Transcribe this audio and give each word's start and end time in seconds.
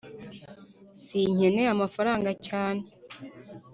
sinkeneye 1.03 1.67
amafaranga 1.75 2.31
cyane 2.47 2.83